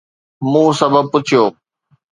[0.51, 1.43] مون سبب پڇيو.